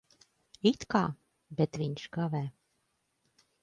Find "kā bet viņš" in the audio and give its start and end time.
0.95-2.09